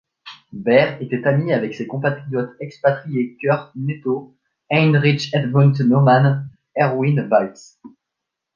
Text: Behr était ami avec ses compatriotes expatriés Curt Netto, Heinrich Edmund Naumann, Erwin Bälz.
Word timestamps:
Behr 0.53 0.97
était 0.99 1.27
ami 1.27 1.53
avec 1.53 1.75
ses 1.75 1.85
compatriotes 1.85 2.55
expatriés 2.59 3.35
Curt 3.39 3.69
Netto, 3.75 4.35
Heinrich 4.71 5.31
Edmund 5.31 5.79
Naumann, 5.79 6.49
Erwin 6.75 7.29
Bälz. 7.29 7.77